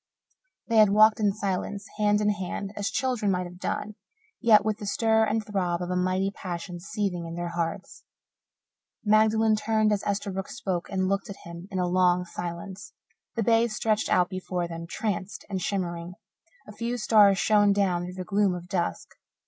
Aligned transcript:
They 0.67 0.77
had 0.77 0.89
walked 0.89 1.19
in 1.19 1.31
silence, 1.31 1.85
hand 1.99 2.21
in 2.21 2.31
hand, 2.31 2.73
as 2.75 2.89
children 2.89 3.29
might 3.29 3.45
have 3.45 3.59
done, 3.59 3.93
yet 4.39 4.65
with 4.65 4.79
the 4.79 4.87
stir 4.87 5.25
and 5.25 5.45
throb 5.45 5.79
of 5.79 5.91
a 5.91 5.95
mighty 5.95 6.31
passion 6.31 6.79
seething 6.79 7.27
in 7.27 7.35
their 7.35 7.49
hearts. 7.49 8.03
Magdalen 9.03 9.55
turned 9.55 9.93
as 9.93 10.01
Esterbrook 10.01 10.47
spoke, 10.49 10.89
and 10.89 11.07
looked 11.07 11.29
at 11.29 11.43
him 11.45 11.67
in 11.69 11.77
a 11.77 11.85
long 11.85 12.25
silence. 12.25 12.93
The 13.35 13.43
bay 13.43 13.67
stretched 13.67 14.09
out 14.09 14.27
before 14.27 14.67
them, 14.67 14.87
tranced 14.87 15.45
and 15.51 15.61
shimmering; 15.61 16.15
a 16.67 16.71
few 16.75 16.97
stars 16.97 17.37
shone 17.37 17.71
down 17.71 18.03
through 18.05 18.15
the 18.15 18.23
gloom 18.23 18.55
of 18.55 18.67
dusk. 18.67 19.09